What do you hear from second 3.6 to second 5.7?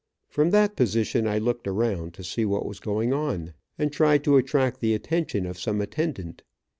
and tried to attract the attention of